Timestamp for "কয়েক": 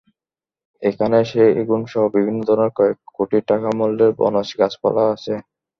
2.77-2.97